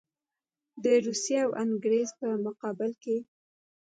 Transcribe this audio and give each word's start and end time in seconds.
د 0.83 0.85
روسیې 1.05 1.37
او 1.45 1.51
انګرېز 1.63 2.09
په 2.19 2.27
مقابل 2.45 2.91
کې. 3.03 3.17